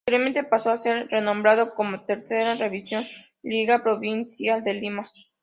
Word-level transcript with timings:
Posteriormente 0.03 0.43
pasó 0.49 0.71
a 0.71 0.77
ser 0.77 1.07
renombrado 1.09 1.75
como 1.75 2.03
Tercera 2.05 2.55
División 2.55 3.03
Liga 3.43 3.83
Provincial 3.83 4.63
de 4.63 4.73
Lima. 4.73 5.05